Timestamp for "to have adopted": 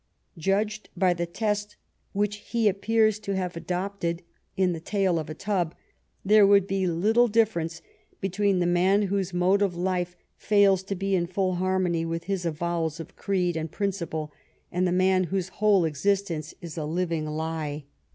3.19-4.23